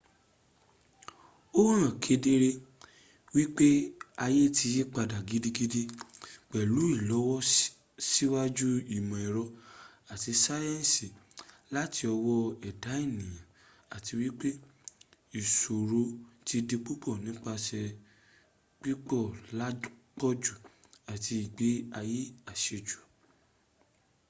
[1.59, 2.49] ó hàn kedere
[3.35, 3.67] wípé
[4.25, 5.81] ayé ti yípadà gidigidi
[6.49, 9.43] pèlú ìlọsíwájú ìmọ̀-èrọ
[10.13, 11.05] àti sáyẹ̀nsì
[11.75, 12.33] láti ọwó
[12.69, 13.43] ẹ̀dá ènìyàn
[13.95, 14.49] àti wípé
[15.39, 16.01] ìṣòro
[16.47, 17.81] ti di púpọ̀ nípasè
[18.81, 19.23] pípọ̀
[19.59, 20.53] làpọ̀jù
[21.11, 21.67] àti ìgbé
[21.99, 22.21] ayé
[22.51, 22.99] àsẹjù